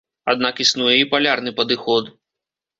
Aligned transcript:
Аднак 0.31 0.61
існуе 0.65 0.95
і 1.01 1.05
палярны 1.13 1.55
падыход. 1.63 2.13